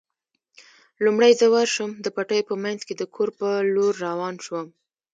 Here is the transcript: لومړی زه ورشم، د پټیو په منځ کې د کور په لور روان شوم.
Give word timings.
لومړی 1.03 1.31
زه 1.39 1.45
ورشم، 1.55 1.89
د 2.03 2.07
پټیو 2.15 2.47
په 2.49 2.55
منځ 2.63 2.79
کې 2.87 2.93
د 2.97 3.03
کور 3.13 3.29
په 3.39 3.47
لور 3.73 3.93
روان 4.07 4.35
شوم. 4.45 4.67